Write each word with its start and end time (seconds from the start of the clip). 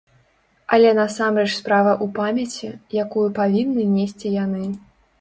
Але 0.77 0.89
насамрэч 0.99 1.51
справа 1.59 1.93
ў 2.03 2.17
памяці, 2.17 2.69
якую 3.07 3.27
павінны 3.39 3.89
несці 3.97 4.37
яны. 4.45 4.65